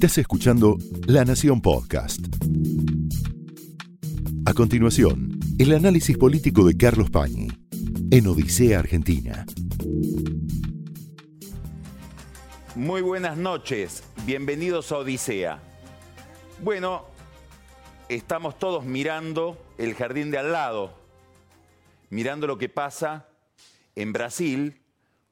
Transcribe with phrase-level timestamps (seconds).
[0.00, 2.20] Estás escuchando La Nación Podcast.
[4.46, 7.48] A continuación, el análisis político de Carlos Pañi
[8.10, 9.44] en Odisea Argentina.
[12.74, 15.60] Muy buenas noches, bienvenidos a Odisea.
[16.62, 17.04] Bueno,
[18.08, 20.94] estamos todos mirando el jardín de al lado,
[22.08, 23.28] mirando lo que pasa
[23.96, 24.80] en Brasil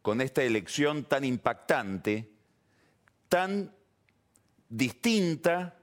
[0.03, 2.38] con esta elección tan impactante,
[3.29, 3.75] tan
[4.69, 5.79] distinta,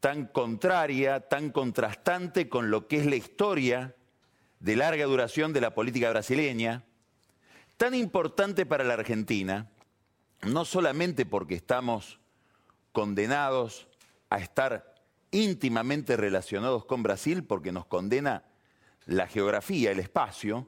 [0.00, 3.94] tan contraria, tan contrastante con lo que es la historia
[4.60, 6.84] de larga duración de la política brasileña,
[7.76, 9.70] tan importante para la Argentina,
[10.42, 12.20] no solamente porque estamos
[12.92, 13.88] condenados
[14.28, 14.94] a estar
[15.30, 18.44] íntimamente relacionados con Brasil, porque nos condena
[19.06, 20.66] la geografía, el espacio,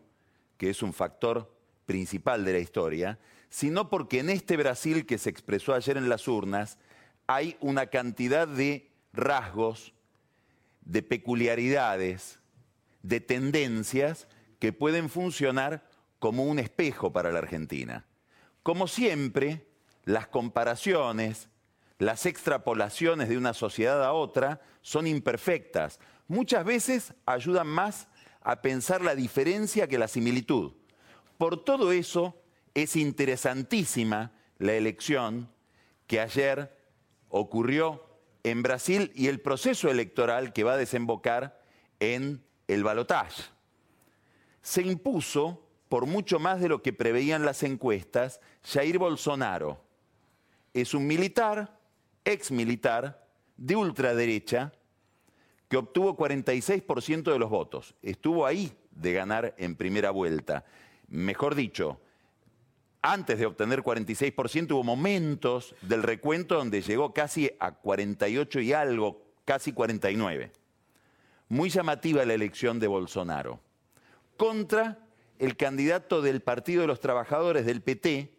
[0.56, 1.54] que es un factor
[1.86, 3.18] principal de la historia,
[3.52, 6.78] sino porque en este Brasil que se expresó ayer en las urnas
[7.26, 9.92] hay una cantidad de rasgos,
[10.80, 12.40] de peculiaridades,
[13.02, 14.26] de tendencias
[14.58, 15.86] que pueden funcionar
[16.18, 18.06] como un espejo para la Argentina.
[18.62, 19.66] Como siempre,
[20.04, 21.50] las comparaciones,
[21.98, 26.00] las extrapolaciones de una sociedad a otra son imperfectas.
[26.26, 28.08] Muchas veces ayudan más
[28.40, 30.72] a pensar la diferencia que la similitud.
[31.36, 32.41] Por todo eso
[32.74, 35.48] es interesantísima la elección
[36.06, 36.76] que ayer
[37.28, 38.04] ocurrió
[38.44, 41.60] en Brasil y el proceso electoral que va a desembocar
[42.00, 43.42] en el balotaje.
[44.62, 49.82] Se impuso, por mucho más de lo que preveían las encuestas, Jair Bolsonaro.
[50.72, 51.78] Es un militar,
[52.24, 54.72] ex militar, de ultraderecha,
[55.68, 57.94] que obtuvo 46% de los votos.
[58.02, 60.64] Estuvo ahí de ganar en primera vuelta.
[61.08, 62.00] Mejor dicho,
[63.02, 69.22] antes de obtener 46% hubo momentos del recuento donde llegó casi a 48 y algo,
[69.44, 70.52] casi 49.
[71.48, 73.60] Muy llamativa la elección de Bolsonaro.
[74.36, 74.98] Contra
[75.40, 78.32] el candidato del Partido de los Trabajadores del PT,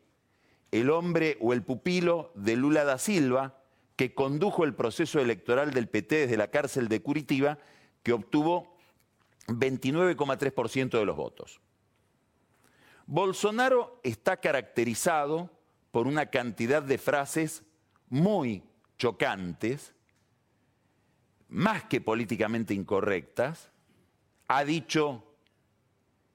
[0.72, 3.60] el hombre o el pupilo de Lula da Silva,
[3.98, 7.60] que condujo el proceso electoral del PT desde la cárcel de Curitiba,
[8.02, 8.78] que obtuvo
[9.48, 11.60] 29,3% de los votos.
[13.06, 15.50] Bolsonaro está caracterizado
[15.92, 17.64] por una cantidad de frases
[18.10, 18.64] muy
[18.98, 19.94] chocantes,
[21.50, 23.72] más que políticamente incorrectas.
[24.48, 25.24] Ha dicho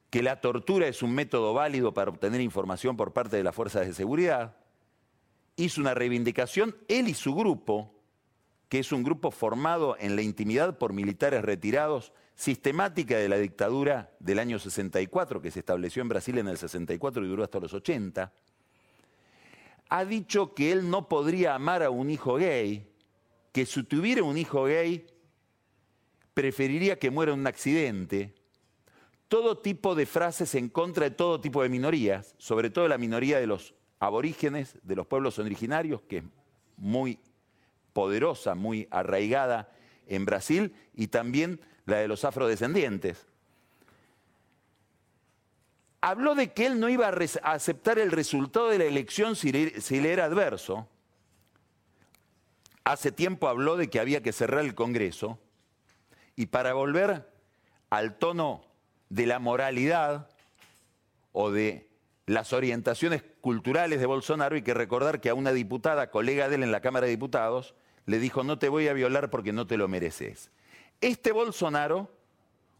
[0.09, 3.85] que la tortura es un método válido para obtener información por parte de las fuerzas
[3.85, 4.59] de seguridad
[5.63, 7.93] hizo una reivindicación, él y su grupo,
[8.69, 14.11] que es un grupo formado en la intimidad por militares retirados, sistemática de la dictadura
[14.17, 17.73] del año 64, que se estableció en Brasil en el 64 y duró hasta los
[17.73, 18.31] 80,
[19.89, 22.87] ha dicho que él no podría amar a un hijo gay,
[23.51, 25.05] que si tuviera un hijo gay,
[26.33, 28.33] preferiría que muera en un accidente.
[29.27, 33.41] Todo tipo de frases en contra de todo tipo de minorías, sobre todo la minoría
[33.41, 36.23] de los aborígenes de los pueblos originarios, que es
[36.77, 37.19] muy
[37.91, 39.73] poderosa, muy arraigada
[40.07, 43.25] en Brasil, y también la de los afrodescendientes.
[46.01, 50.11] Habló de que él no iba a aceptar el resultado de la elección si le,
[50.11, 50.87] era adverso.
[52.85, 55.39] Hace tiempo habló de que había que cerrar el Congreso.
[56.37, 57.29] Y para volver
[57.89, 58.63] al tono
[59.09, 60.29] de la moralidad
[61.33, 61.89] o de
[62.27, 66.63] las orientaciones culturales de Bolsonaro y que recordar que a una diputada, colega de él
[66.63, 67.75] en la Cámara de Diputados,
[68.05, 70.49] le dijo, no te voy a violar porque no te lo mereces.
[71.01, 72.09] Este Bolsonaro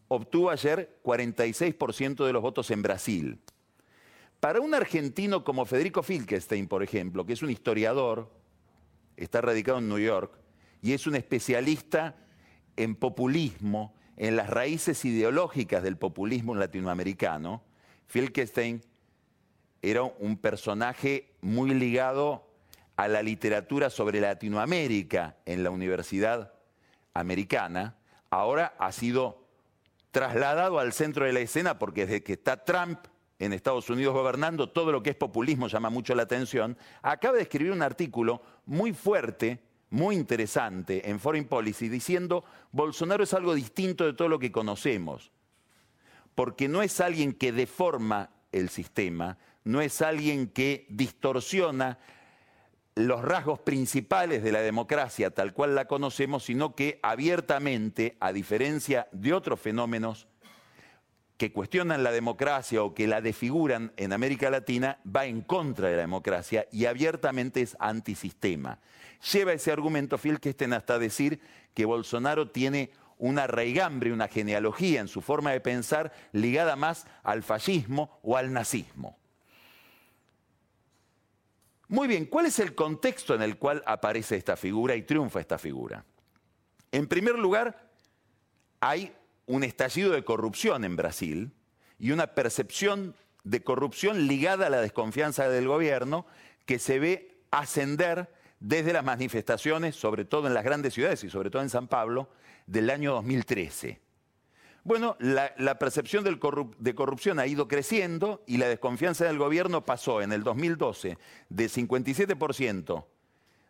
[0.09, 3.40] obtuvo ayer 46% de los votos en Brasil.
[4.40, 8.31] Para un argentino como Federico Filkestein, por ejemplo, que es un historiador,
[9.16, 10.38] está radicado en New York,
[10.81, 12.16] y es un especialista
[12.75, 17.63] en populismo, en las raíces ideológicas del populismo latinoamericano,
[18.08, 18.81] Filkestein
[19.81, 22.50] era un personaje muy ligado
[22.97, 26.53] a la literatura sobre Latinoamérica en la Universidad
[27.14, 27.96] Americana.
[28.29, 29.43] Ahora ha sido
[30.11, 32.99] trasladado al centro de la escena porque desde que está Trump
[33.40, 36.78] en Estados Unidos gobernando, todo lo que es populismo llama mucho la atención.
[37.02, 43.34] Acaba de escribir un artículo muy fuerte, muy interesante en Foreign Policy diciendo Bolsonaro es
[43.34, 45.31] algo distinto de todo lo que conocemos,
[46.35, 51.97] porque no es alguien que deforma el sistema, no es alguien que distorsiona
[52.99, 59.07] los rasgos principales de la democracia tal cual la conocemos, sino que abiertamente, a diferencia
[59.13, 60.28] de otros fenómenos,
[61.37, 65.96] que cuestionan la democracia o que la desfiguran en América Latina va en contra de
[65.96, 68.79] la democracia y abiertamente es antisistema.
[69.31, 71.40] Lleva ese argumento que estén hasta decir
[71.73, 77.43] que Bolsonaro tiene una raigambre, una genealogía en su forma de pensar ligada más al
[77.43, 79.18] fascismo o al nazismo.
[81.90, 85.58] Muy bien, ¿cuál es el contexto en el cual aparece esta figura y triunfa esta
[85.58, 86.06] figura?
[86.91, 87.90] En primer lugar,
[88.80, 89.12] hay
[89.47, 91.52] un estallido de corrupción en Brasil
[91.97, 96.28] y una percepción de corrupción ligada a la desconfianza del gobierno
[96.68, 101.50] que se ve ascender desde las manifestaciones, sobre todo en las grandes ciudades y sobre
[101.50, 102.30] todo en San Pablo,
[102.68, 104.00] del año 2013.
[104.84, 110.31] Bueno, la, percepción de corrupción ha ido creciendo y la desconfianza del gobierno pasó en
[110.31, 111.17] el 2012
[111.49, 113.05] de 57%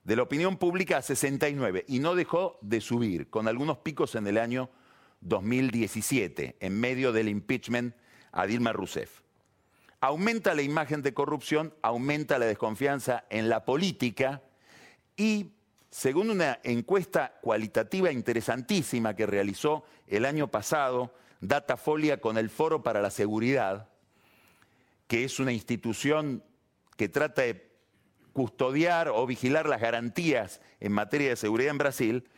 [0.03, 4.27] de la opinión pública a 69% y no dejó de subir, con algunos picos en
[4.27, 4.69] el año
[5.21, 7.95] 2017, en medio del impeachment
[8.31, 9.21] a Dilma Rousseff.
[10.01, 14.41] Aumenta la imagen de corrupción, aumenta la desconfianza en la política
[15.17, 15.51] y,
[15.89, 23.01] según una encuesta cualitativa interesantísima que realizó el año pasado Datafolia con el Foro para
[23.01, 23.89] la Seguridad,
[25.07, 26.43] que es una institución
[26.97, 27.69] que trata de
[28.33, 32.29] custodiar o vigilar las garantías en materia de seguridad en Brasil,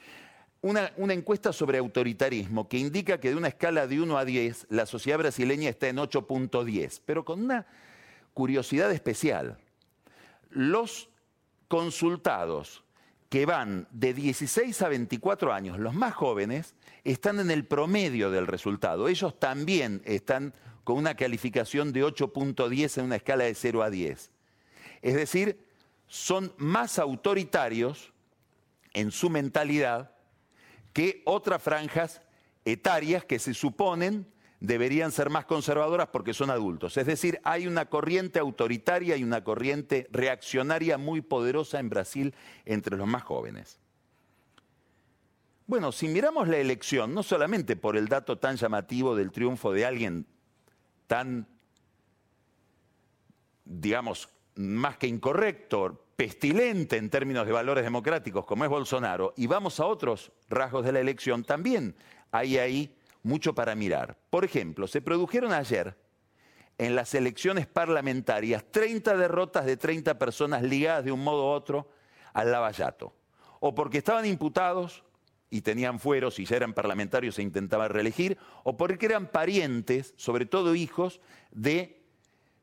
[0.62, 4.86] una, encuesta sobre autoritarismo que indica que de una escala de 1 a 10, la
[4.86, 7.66] sociedad brasileña está en 8.10, pero con una
[8.34, 9.58] curiosidad especial.
[10.52, 11.10] Los
[11.68, 12.84] consultados
[13.32, 16.76] que van de 16 a 24 años, los más jóvenes,
[17.06, 19.08] están en el promedio del resultado.
[19.08, 24.32] Ellos también están con una calificación de 8.10 en una escala de 0 a 10.
[25.02, 25.66] Es decir,
[26.08, 28.12] son más autoritarios
[28.92, 30.12] en su mentalidad
[30.92, 32.22] que otras franjas
[32.66, 34.28] etarias que se suponen
[34.62, 36.96] deberían ser más conservadoras porque son adultos.
[36.96, 42.96] Es decir, hay una corriente autoritaria y una corriente reaccionaria muy poderosa en Brasil entre
[42.96, 43.80] los más jóvenes.
[45.66, 49.86] Bueno, si miramos la elección, no solamente por el dato tan llamativo del triunfo de
[49.86, 50.28] alguien
[51.08, 51.48] tan,
[53.66, 59.80] digamos, más que incorrecto, pestilente en términos de valores democráticos como es Bolsonaro, y vamos
[59.80, 61.96] a otros rasgos de la elección, también
[62.32, 64.18] hay ahí mucho para mirar.
[64.30, 65.96] Por ejemplo, se produjeron ayer
[66.78, 71.90] en las elecciones parlamentarias 30 derrotas de 30 personas ligadas de un modo u otro
[72.34, 73.14] al lavallato,
[73.60, 75.04] o porque estaban imputados
[75.50, 80.46] y tenían fueros y ya eran parlamentarios e intentaban reelegir, o porque eran parientes, sobre
[80.46, 81.20] todo hijos,
[81.52, 82.02] de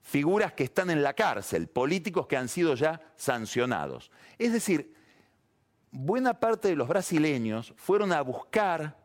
[0.00, 4.10] figuras que están en la cárcel, políticos que han sido ya sancionados.
[4.38, 4.94] Es decir,
[5.90, 8.97] buena parte de los brasileños fueron a buscar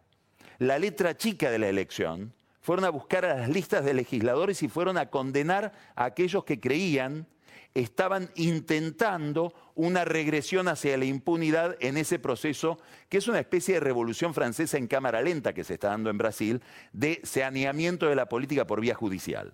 [0.68, 4.70] la letra chica de la elección, fueron a buscar a las listas de legisladores y
[4.70, 7.28] fueron a condenar a aquellos que creían
[7.74, 12.80] estaban intentando una regresión hacia la impunidad en ese proceso,
[13.10, 16.20] que es una especie de revolución francesa en cámara lenta que se está dando en
[16.20, 16.62] Brasil,
[16.94, 19.54] de saneamiento de la política por vía judicial.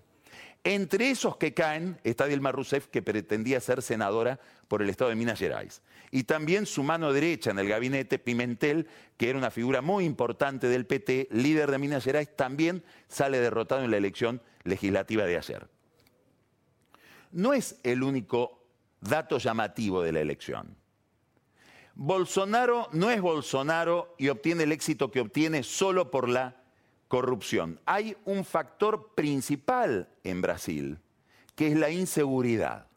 [0.62, 5.16] Entre esos que caen está Dilma Rousseff, que pretendía ser senadora por el estado de
[5.16, 5.80] Minas Gerais.
[6.10, 10.68] Y también su mano derecha en el gabinete, Pimentel, que era una figura muy importante
[10.68, 15.68] del PT, líder de Minas Gerais, también sale derrotado en la elección legislativa de ayer.
[17.32, 18.64] No es el único
[19.00, 20.76] dato llamativo de la elección.
[21.94, 26.56] Bolsonaro no es Bolsonaro y obtiene el éxito que obtiene solo por la
[27.08, 27.80] corrupción.
[27.86, 30.98] Hay un factor principal en Brasil,
[31.54, 32.89] que es la inseguridad.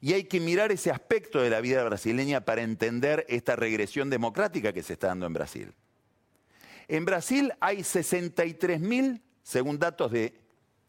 [0.00, 4.72] Y hay que mirar ese aspecto de la vida brasileña para entender esta regresión democrática
[4.72, 5.74] que se está dando en Brasil.
[6.86, 10.40] En Brasil hay 63.000, según datos de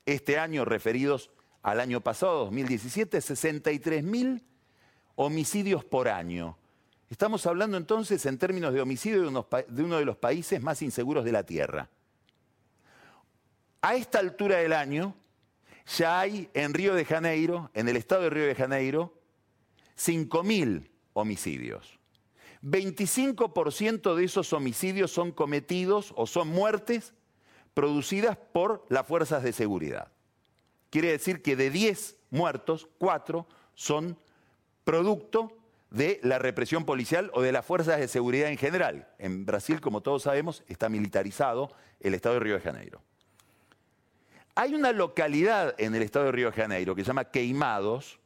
[0.05, 4.41] este año referidos al año pasado, 2017, 63.000
[5.15, 6.57] homicidios por año.
[7.09, 11.31] Estamos hablando entonces en términos de homicidio de, uno de los países más inseguros de
[11.31, 11.89] la Tierra.
[13.81, 15.15] A esta altura del año
[15.97, 19.13] ya hay en Río de Janeiro, en el estado de Río de Janeiro,
[19.97, 21.99] 5.000 homicidios.
[22.61, 27.13] 25% de esos homicidios son cometidos o son muertes
[27.73, 30.11] producidas por las fuerzas de seguridad.
[30.89, 34.17] Quiere decir que de 10 muertos, 4 son
[34.83, 35.55] producto
[35.89, 39.07] de la represión policial o de las fuerzas de seguridad en general.
[39.17, 43.01] En Brasil, como todos sabemos, está militarizado el estado de Río de Janeiro.
[44.59, 48.19] Hay una localidad en el estado de Río de Janeiro que se llama Queimados,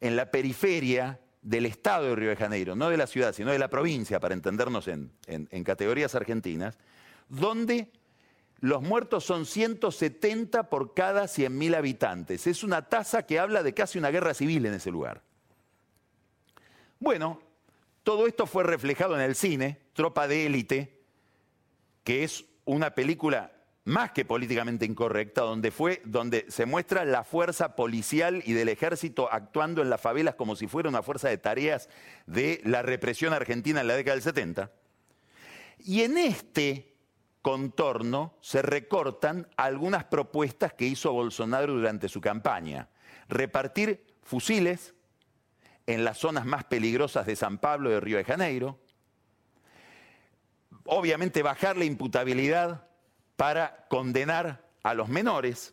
[0.00, 3.58] en la periferia del estado de Río de Janeiro, no de la ciudad, sino de
[3.60, 6.80] la provincia, para entendernos en, en categorías argentinas,
[7.28, 7.92] donde
[8.58, 12.48] los muertos son 170 por cada 100.000 habitantes.
[12.48, 15.22] Es una tasa que habla de casi una guerra civil en ese lugar.
[16.98, 17.40] Bueno,
[18.02, 21.04] todo esto fue reflejado en el cine, Tropa de Élite,
[22.02, 23.52] que es una película
[23.84, 29.32] más que políticamente incorrecta, donde, fue, donde se muestra la fuerza policial y del ejército
[29.32, 31.88] actuando en las favelas como si fuera una fuerza de tareas
[32.26, 34.70] de la represión argentina en la década del 70.
[35.78, 36.94] Y en este
[37.42, 42.88] contorno se recortan algunas propuestas que hizo Bolsonaro durante su campaña.
[43.28, 44.94] Repartir fusiles
[45.86, 48.78] en las zonas más peligrosas de San Pablo y de Río de Janeiro.
[50.84, 52.89] Obviamente bajar la imputabilidad
[53.40, 55.72] para condenar a los menores.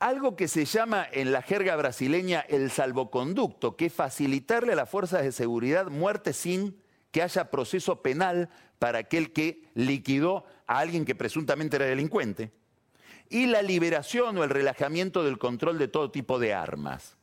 [0.00, 4.90] Algo que se llama en la jerga brasileña el salvoconducto, que es facilitarle a las
[4.90, 6.76] fuerzas de seguridad muerte sin
[7.10, 12.52] que haya proceso penal para aquel que liquidó a alguien que presuntamente era delincuente,
[13.30, 17.16] y la liberación o el relajamiento del control de todo tipo de armas.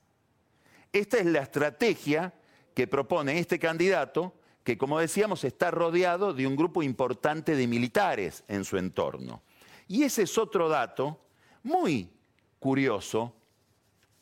[0.91, 2.33] Esta es la estrategia
[2.73, 4.33] que propone este candidato,
[4.65, 9.43] que como decíamos está rodeado de un grupo importante de militares en su entorno.
[9.87, 11.21] Y ese es otro dato
[11.61, 12.09] muy
[12.57, 13.31] curioso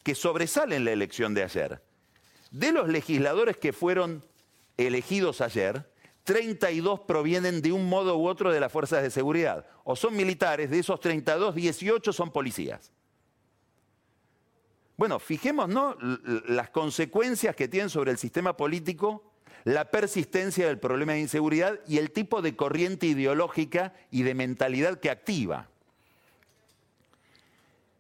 [0.04, 1.82] que sobresale en la elección de ayer.
[2.52, 4.22] De los legisladores que fueron
[4.76, 5.90] elegidos ayer,
[6.26, 9.66] 32 provienen de un modo u otro de las fuerzas de seguridad.
[9.86, 12.92] O son militares, de esos 32, 18 son policías.
[14.98, 15.96] Bueno, fijémonos
[16.48, 19.33] las consecuencias que tienen sobre el sistema político
[19.64, 25.00] la persistencia del problema de inseguridad y el tipo de corriente ideológica y de mentalidad
[25.00, 25.70] que activa.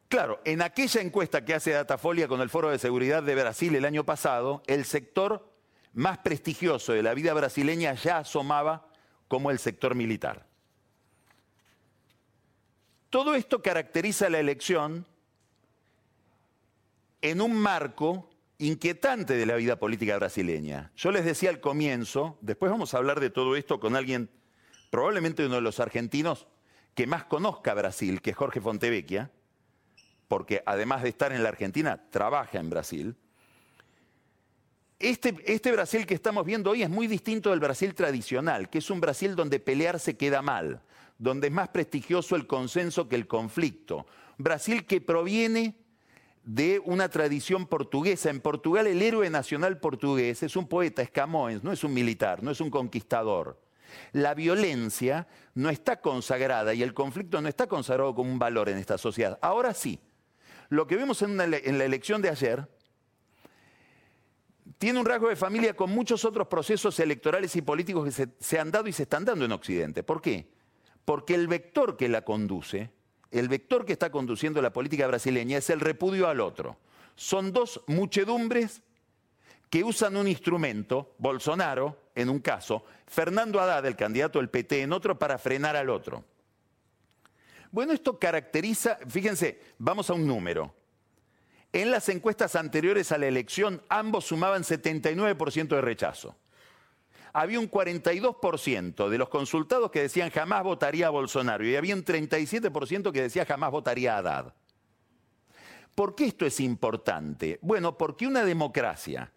[0.09, 3.85] Claro, en aquella encuesta que hace Datafolia con el Foro de Seguridad de Brasil el
[3.85, 5.49] año pasado, el sector
[5.93, 8.87] más prestigioso de la vida brasileña ya asomaba
[9.27, 10.45] como el sector militar.
[13.09, 15.05] Todo esto caracteriza la elección
[17.21, 18.29] en un marco
[18.67, 20.91] inquietante de la vida política brasileña.
[20.95, 24.29] Yo les decía al comienzo, después vamos a hablar de todo esto con alguien,
[24.89, 26.47] probablemente uno de los argentinos
[26.95, 29.31] que más conozca Brasil, que es Jorge Fontevecchia,
[30.27, 33.15] porque además de estar en la Argentina, trabaja en Brasil.
[34.99, 38.89] Este, este, Brasil que estamos viendo hoy es muy distinto del Brasil tradicional, que es
[38.89, 40.81] un Brasil donde pelear se queda mal,
[41.17, 44.05] donde es más prestigioso el consenso que el conflicto.
[44.37, 45.82] Brasil que proviene
[46.43, 48.29] de una tradición portuguesa.
[48.29, 52.43] En Portugal el héroe nacional portugués es un poeta, es Camões, no es un militar,
[52.43, 53.61] no es un conquistador.
[54.11, 58.77] La violencia no está consagrada y el conflicto no está consagrado como un valor en
[58.77, 59.37] esta sociedad.
[59.41, 59.99] Ahora sí,
[60.69, 61.45] lo que vemos en, la
[61.85, 62.67] elección de ayer
[64.77, 68.71] tiene un rasgo de familia con muchos otros procesos electorales y políticos que se, han
[68.71, 70.03] dado y se están dando en Occidente.
[70.03, 70.49] ¿Por qué?
[71.05, 72.91] Porque el vector que la conduce,
[73.33, 76.77] el vector que está conduciendo la política brasileña es el repudio al otro.
[77.15, 78.81] Son dos muchedumbres
[79.69, 84.93] que usan un instrumento, Bolsonaro en un caso, Fernando Haddad, el candidato del PT, en
[84.93, 86.23] otro, para frenar al otro.
[87.71, 90.75] Bueno, esto caracteriza, fíjense, vamos a un número.
[91.71, 96.35] En las encuestas anteriores a la elección, ambos sumaban 79% de rechazo.
[97.33, 102.05] Había un 42% de los consultados que decían jamás votaría a Bolsonaro y había un
[102.05, 104.53] 37% que decía jamás votaría a Haddad.
[105.95, 107.59] ¿Por qué esto es importante?
[107.61, 109.31] Bueno, porque una democracia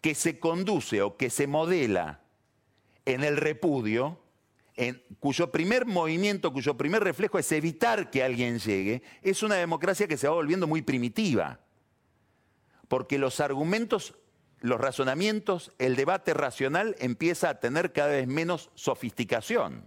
[0.00, 2.20] que se conduce o que se modela
[3.06, 4.20] en el repudio,
[5.18, 10.18] cuyo primer movimiento, cuyo primer reflejo es evitar que alguien llegue, es una democracia que
[10.18, 11.60] se va volviendo muy primitiva.
[12.88, 14.14] Porque los argumentos,
[14.64, 19.86] los razonamientos, el debate racional empieza a tener cada vez menos sofisticación.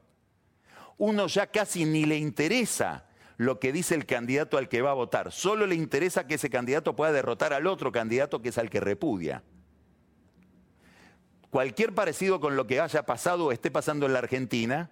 [0.98, 3.06] Uno ya casi ni le interesa
[3.38, 6.50] lo que dice el candidato al que va a votar, solo le interesa que ese
[6.50, 9.44] candidato pueda derrotar al otro candidato que es al que repudia
[11.50, 14.92] cualquier parecido con lo que haya pasado o esté pasando en la Argentina,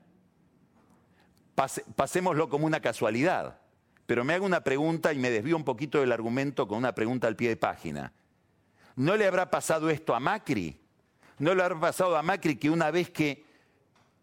[1.95, 3.59] pasémoslo como una casualidad.
[4.05, 7.27] Pero me hago una pregunta y me desvío un poquito del argumento con una pregunta
[7.27, 8.13] al pie de página.
[8.95, 10.79] ¿No le habrá pasado esto a Macri?
[11.37, 13.43] ¿No le habrá pasado a Macri que una vez que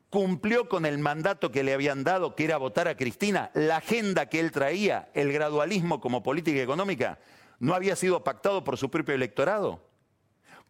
[0.09, 4.27] cumplió con el mandato que le habían dado, que era votar a Cristina, la agenda
[4.27, 7.19] que él traía, el gradualismo como política económica,
[7.61, 9.87] no había sido pactado por su propio electorado?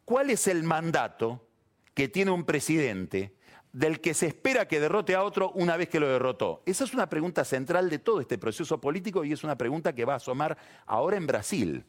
[0.05, 1.49] ¿Cuál es el mandato
[1.95, 3.35] que tiene un presidente
[3.73, 6.63] del que se espera que derrote a otro una vez que lo derrotó?
[6.67, 10.05] Esa es una pregunta central de todo este proceso político y es una pregunta que
[10.05, 11.85] va a asomar ahora en Brasil.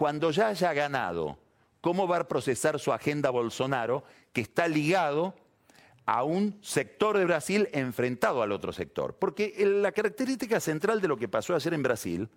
[0.00, 1.36] Cuando ya haya ganado,
[1.82, 4.02] ¿cómo va a procesar su agenda Bolsonaro
[4.32, 5.34] que está ligado
[6.06, 9.16] a un sector de Brasil enfrentado al otro sector.
[9.18, 12.30] Porque la característica central de lo que pasó ayer en Brasil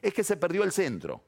[0.00, 1.24] es que se perdió el centro.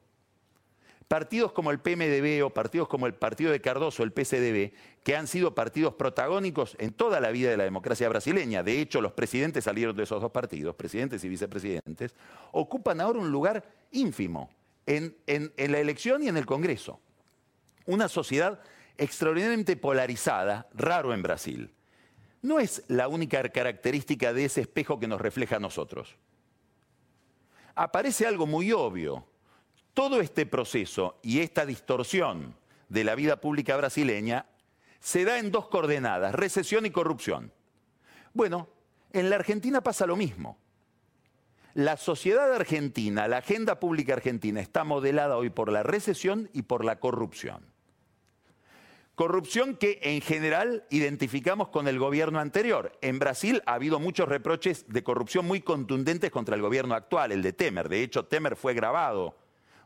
[1.09, 5.27] Partidos como el PMDB o partidos como el Partido de Cardoso, el PCDB, que han
[5.27, 9.65] sido partidos protagónicos en toda la vida de la democracia brasileña, de hecho los presidentes
[9.65, 12.15] salieron de esos dos partidos, presidentes y vicepresidentes,
[12.53, 14.49] ocupan ahora un lugar ínfimo
[14.87, 15.17] en,
[15.57, 17.01] la elección y en el Congreso.
[17.87, 18.61] Una sociedad
[18.97, 21.75] extraordinariamente polarizada, raro en Brasil.
[22.43, 26.17] No es la única característica de ese espejo que nos refleja a nosotros.
[27.75, 29.27] Aparece algo muy obvio.
[29.95, 32.55] Todo este proceso y esta distorsión
[32.89, 34.47] de la vida pública brasileña
[35.01, 37.53] se da en dos coordenadas, recesión y corrupción.
[38.33, 38.69] Bueno,
[39.13, 40.59] en la Argentina pasa lo mismo.
[41.75, 46.85] La sociedad argentina, la agenda pública argentina está modelada hoy por la recesión y por
[46.85, 47.67] la corrupción.
[49.17, 52.97] Corrupción que en general identificamos con el gobierno anterior.
[53.01, 57.43] En Brasil ha habido muchos reproches de corrupción muy contundentes contra el gobierno actual, el
[57.43, 57.89] de Temer.
[57.89, 59.37] De hecho, Temer fue grabado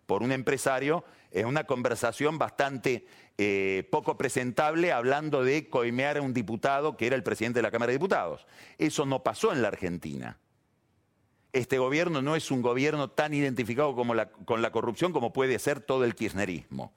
[0.04, 3.06] por un empresario en una conversación bastante
[3.38, 7.70] eh, poco presentable hablando de coimear a un diputado que era el presidente de la
[7.70, 8.46] Cámara de Diputados.
[8.76, 10.38] Eso no pasó en la Argentina.
[11.52, 16.04] Este gobierno no es un gobierno tan identificado con la corrupción como puede ser todo
[16.04, 16.92] el kirchnerismo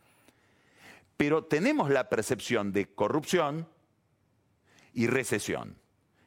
[1.22, 3.68] pero tenemos la percepción de corrupción
[4.92, 5.78] y recesión.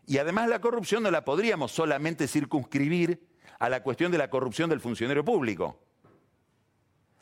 [0.07, 3.27] Y además la corrupción no la podríamos solamente circunscribir
[3.59, 5.81] a la cuestión de la corrupción del funcionario público.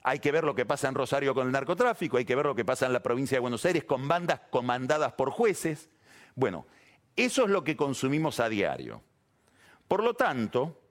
[0.03, 2.55] Hay que ver lo que pasa en Rosario con el narcotráfico, hay que ver lo
[2.55, 5.89] que pasa en la provincia de Buenos Aires con bandas comandadas por jueces.
[6.35, 6.67] Bueno,
[7.17, 9.01] eso es lo que consumimos a diario.
[9.89, 10.82] Por lo tanto,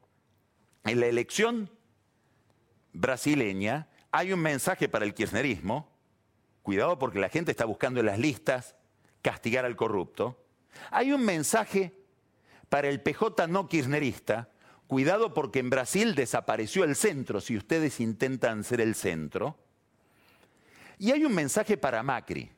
[0.83, 1.69] en la elección
[2.93, 5.91] brasileña hay un mensaje para el kirchnerismo
[6.63, 8.75] Cuidado porque la gente está buscando en las listas
[9.21, 10.45] castigar al corrupto.
[10.91, 11.93] Hay un mensaje
[12.69, 14.49] para el PJ no kirchnerista.
[14.87, 19.57] Cuidado porque en Brasil desapareció el centro si ustedes intentan ser el centro.
[20.99, 22.51] Y hay un mensaje para Macri.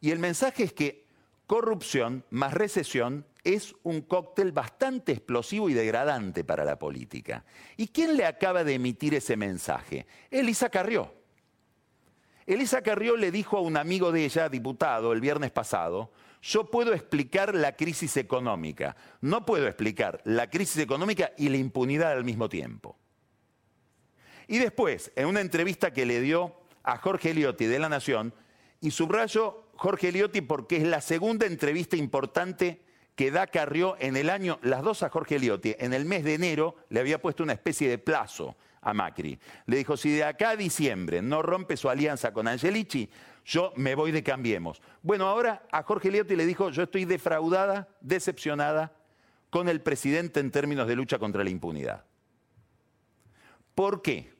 [0.00, 1.06] Y el mensaje es que
[1.46, 7.44] corrupción más recesión es un cóctel bastante explosivo y degradante para la política.
[7.76, 10.06] ¿Y quién le acaba de emitir ese mensaje?
[10.30, 11.14] Elisa Carrió.
[12.46, 16.10] Elisa Carrió le dijo a un amigo de ella, diputado, el viernes pasado,
[16.42, 22.12] yo puedo explicar la crisis económica, no puedo explicar la crisis económica y la impunidad
[22.12, 22.96] al mismo tiempo.
[24.48, 28.34] Y después, en una entrevista que le dio a Jorge Eliotti de La Nación,
[28.80, 32.82] y subrayo Jorge Eliotti porque es la segunda entrevista importante
[33.20, 36.32] que da Carrió en el año, las dos a Jorge Eliotti, en el mes de
[36.32, 39.38] enero le había puesto una especie de plazo a Macri.
[39.66, 43.10] Le dijo, si de acá a diciembre no rompe su alianza con Angelici,
[43.44, 44.80] yo me voy de Cambiemos.
[45.02, 48.94] Bueno, ahora a Jorge Liotti le dijo, yo estoy defraudada, decepcionada
[49.50, 52.06] con el presidente en términos de lucha contra la impunidad.
[53.74, 54.32] ¿Por qué?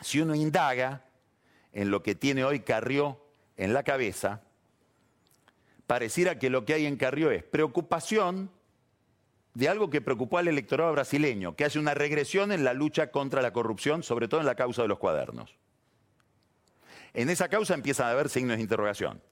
[0.00, 1.04] Si uno indaga
[1.72, 3.24] en lo que tiene hoy Carrió
[3.56, 4.42] en la cabeza,
[5.86, 8.50] pareciera que lo que hay en Carrió es preocupación
[9.54, 13.40] de algo que preocupó al electorado brasileño, que hace una regresión en la lucha contra
[13.40, 15.56] la corrupción, sobre todo en la causa de los cuadernos.
[17.14, 19.22] En esa causa empiezan a haber signos de interrogación.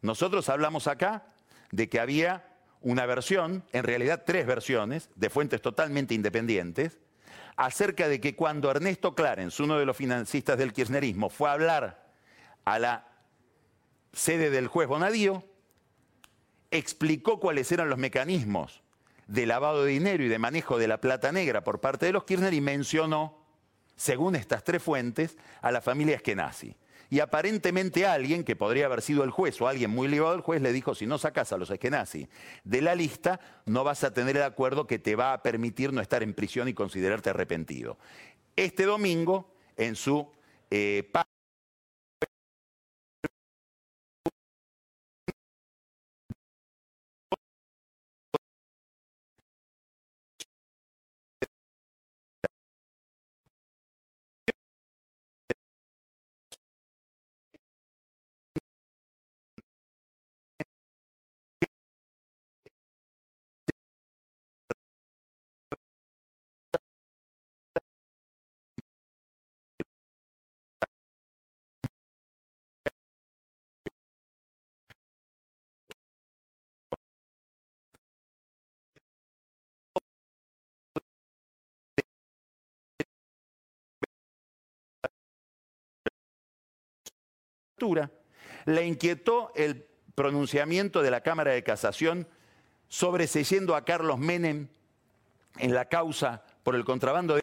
[0.00, 1.26] Nosotros hablamos acá
[1.70, 2.48] de que había
[2.80, 6.98] una versión, en realidad tres versiones, de fuentes totalmente independientes,
[7.56, 12.06] acerca de que cuando Ernesto Clarence, uno de los financistas del kirchnerismo, fue a hablar
[12.64, 13.08] a la
[14.12, 15.44] sede del juez Bonadío,
[16.70, 18.82] explicó cuáles eran los mecanismos
[19.26, 22.24] de lavado de dinero y de manejo de la plata negra por parte de los
[22.24, 23.38] Kirchner y mencionó,
[23.96, 26.76] según estas tres fuentes, a la familia Eskenazi.
[27.10, 30.60] Y aparentemente alguien, que podría haber sido el juez o alguien muy ligado al juez,
[30.60, 32.28] le dijo, si no sacas a los Eskenazi
[32.64, 36.02] de la lista, no vas a tener el acuerdo que te va a permitir no
[36.02, 37.98] estar en prisión y considerarte arrepentido.
[38.56, 40.30] Este domingo, en su
[40.70, 41.10] eh,
[88.64, 92.26] Le inquietó el pronunciamiento de la Cámara de Casación
[92.88, 94.68] sobreseyendo a Carlos Menem
[95.58, 97.42] en la causa por el contrabando de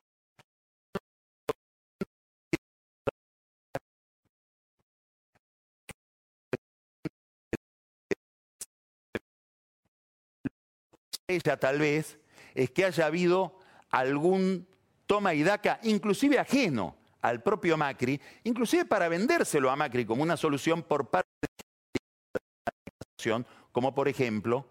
[11.28, 12.18] ella tal vez
[12.54, 13.58] es que haya habido
[13.90, 14.68] algún
[15.06, 16.96] toma y daca, inclusive ajeno
[17.26, 23.46] al propio Macri, inclusive para vendérselo a Macri como una solución por parte de la
[23.72, 24.68] como por ejemplo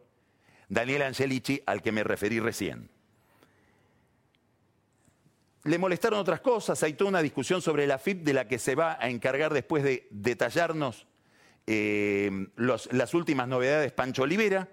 [0.69, 2.89] Daniel Angelici, al que me referí recién.
[5.65, 8.77] Le molestaron otras cosas, hay toda una discusión sobre la FIP de la que se
[8.77, 11.09] va a encargar después de detallarnos
[11.67, 14.69] eh, las últimas novedades Pancho Olivera.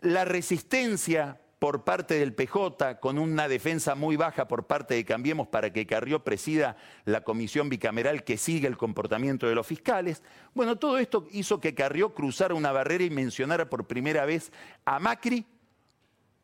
[0.00, 5.48] La resistencia por parte del PJ, con una defensa muy baja por parte de Cambiemos
[5.48, 10.22] para que Carrió presida la comisión bicameral que sigue el comportamiento de los fiscales.
[10.54, 14.52] Bueno, todo esto hizo que Carrió cruzara una barrera y mencionara por primera vez
[14.84, 15.46] a Macri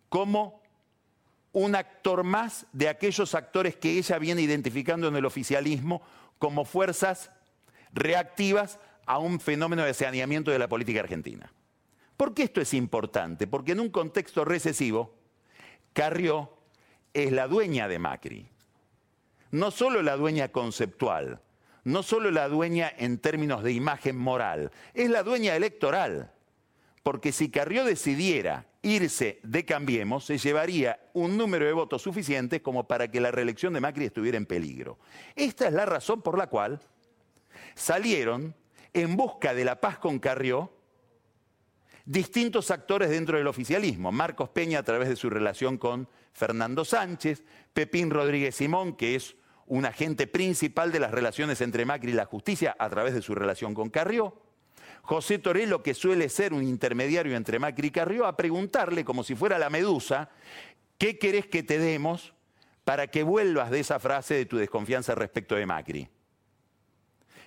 [0.09, 0.63] como
[1.53, 6.03] un actor más de aquellos actores que ella viene identificando en el oficialismo
[6.39, 7.31] como fuerzas
[7.93, 11.53] reactivas a un fenómeno de saneamiento de la política argentina.
[12.17, 13.47] ¿Por qué esto es importante?
[13.47, 15.15] Porque en un contexto recesivo,
[15.93, 16.51] Carrió
[17.13, 18.49] es la dueña de Macri.
[19.51, 21.41] No solo la dueña conceptual,
[21.85, 26.33] no solo la dueña en términos de imagen moral, es la dueña electoral.
[27.03, 32.87] Porque si Carrió decidiera irse de Cambiemos, se llevaría un número de votos suficiente como
[32.87, 34.99] para que la reelección de Macri estuviera en peligro.
[35.37, 36.81] Esta es la razón por la cual
[37.75, 38.55] salieron
[38.93, 40.73] en busca de la paz con Carrió
[42.05, 44.13] distintos actores dentro del oficialismo.
[44.13, 49.37] Marcos Peña a través de su relación con Fernando Sánchez, Pepín Rodríguez Simón, que es
[49.67, 53.35] un agente principal de las relaciones entre Macri y la justicia a través de su
[53.35, 54.37] relación con Carrió.
[55.03, 59.35] José Torello, que suele ser un intermediario entre Macri y Carrió, a preguntarle, como si
[59.35, 60.31] fuera la medusa,
[60.99, 62.35] ¿qué querés que te demos
[62.85, 66.09] para que vuelvas de esa frase de tu desconfianza respecto de Macri?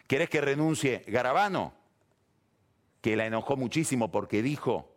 [0.08, 1.74] ¿Querés que renuncie Garabano?
[3.08, 4.93] Que la enojó muchísimo porque dijo,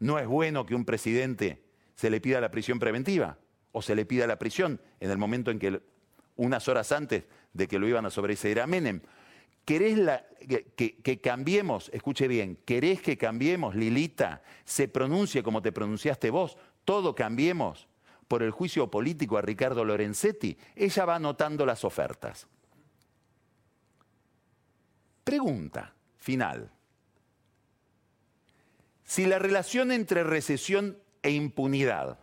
[0.00, 1.62] no es bueno que un presidente
[1.94, 3.38] se le pida la prisión preventiva
[3.70, 5.80] o se le pida la prisión en el momento en que,
[6.34, 9.02] unas horas antes de que lo iban a sobreseer a Menem.
[9.64, 10.00] ¿Querés
[10.74, 11.90] que, que, cambiemos?
[11.94, 14.42] Escuche bien, ¿querés que cambiemos, Lilita?
[14.64, 17.86] Se pronuncie como te pronunciaste vos, todo cambiemos
[18.26, 20.58] por el juicio político a Ricardo Lorenzetti.
[20.74, 22.48] Ella va anotando las ofertas.
[25.22, 26.74] Pregunta final.
[29.04, 32.18] Si la relación entre recesión e impunidad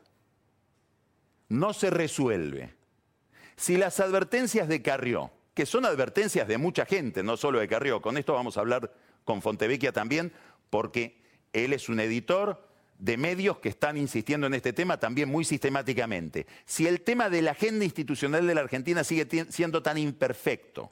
[1.50, 2.74] no se resuelve,
[3.56, 8.02] si las advertencias de Carrió, que son advertencias de mucha gente, no solo de Carrió,
[8.02, 10.32] con esto vamos a hablar con Fontevecchia también,
[10.70, 11.22] porque
[11.54, 12.68] él es un editor
[12.98, 16.48] de medios que están insistiendo en este tema también muy sistemáticamente.
[16.66, 20.92] Si el tema de la agenda institucional de la Argentina sigue siendo tan imperfecto,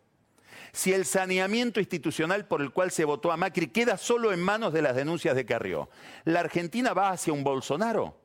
[0.71, 4.73] si el saneamiento institucional por el cual se votó a Macri queda solo en manos
[4.73, 5.89] de las denuncias de Carrió,
[6.25, 8.17] ¿la Argentina va hacia un Bolsonaro?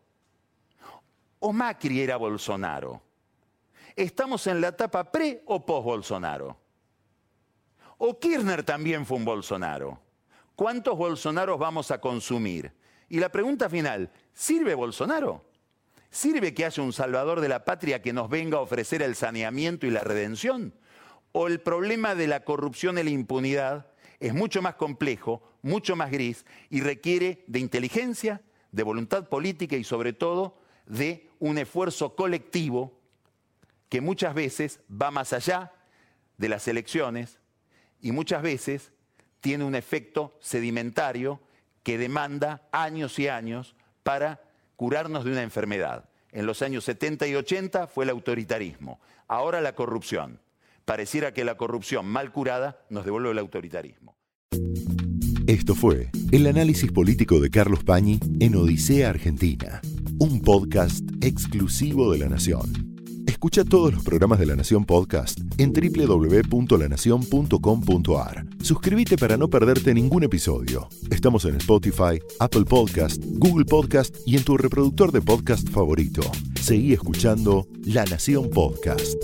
[1.41, 3.03] ¿O Macri era Bolsonaro?
[3.97, 6.59] ¿Estamos en la etapa pre o post-Bolsonaro?
[7.99, 10.01] ¿O Kirchner también fue un Bolsonaro?
[10.57, 12.73] ¿Cuántos Bolsonaros vamos a consumir?
[13.09, 15.45] Y la pregunta final, ¿sirve Bolsonaro?
[16.11, 19.87] ¿Sirve que haya un salvador de la patria que nos venga a ofrecer el saneamiento
[19.87, 20.75] y la redención?
[21.37, 23.89] O el problema de la corrupción y la impunidad
[24.21, 29.83] es mucho más complejo, mucho más gris y requiere de inteligencia, de voluntad política y
[29.83, 33.01] sobre todo de un esfuerzo colectivo
[33.89, 35.73] que muchas veces va más allá
[36.39, 37.41] de las elecciones
[38.01, 38.93] y muchas veces
[39.41, 41.41] tiene un efecto sedimentario
[41.83, 44.41] que demanda años y años para
[44.77, 46.09] curarnos de una enfermedad.
[46.31, 50.44] En los años 70 y 80 fue el autoritarismo, ahora la corrupción
[50.85, 54.17] pareciera que la corrupción mal curada nos devuelve el autoritarismo.
[55.47, 59.83] Esto fue el análisis político de Carlos Pañi en Odisea Argentina,
[60.19, 62.95] un podcast exclusivo de La Nación.
[63.27, 68.47] Escucha todos los programas de La Nación Podcast en www.lanacion.com.ar.
[68.63, 70.89] Suscríbete para no perderte ningún episodio.
[71.11, 76.23] Estamos en Spotify, Apple Podcast, Google Podcast y en tu reproductor de podcast favorito.
[76.59, 79.19] Seguí escuchando La Nación Podcast.